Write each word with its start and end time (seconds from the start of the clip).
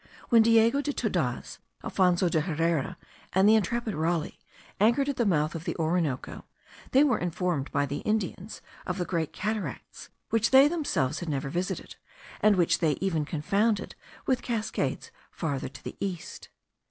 When 0.29 0.41
Diego 0.41 0.81
de 0.81 0.93
Todaz, 0.93 1.59
Alfonzo 1.83 2.27
de 2.27 2.41
Herrera, 2.41 2.97
and 3.33 3.47
the 3.47 3.53
intrepid 3.53 3.93
Raleigh, 3.93 4.39
anchored 4.79 5.07
at 5.09 5.17
the 5.17 5.27
mouth 5.27 5.53
of 5.53 5.63
the 5.65 5.75
Orinoco, 5.75 6.45
they 6.89 7.03
were 7.03 7.19
informed 7.19 7.71
by 7.71 7.85
the 7.85 7.97
Indians 7.99 8.63
of 8.87 8.97
the 8.97 9.05
Great 9.05 9.31
Cataracts, 9.31 10.09
which 10.31 10.49
they 10.49 10.67
themselves 10.67 11.19
had 11.19 11.29
never 11.29 11.49
visited, 11.49 11.97
and 12.39 12.55
which 12.55 12.79
they 12.79 12.93
even 12.93 13.25
confounded 13.25 13.93
with 14.25 14.41
cascades 14.41 15.11
farther 15.29 15.69
to 15.69 15.83
the 15.83 15.95
east. 15.99 16.49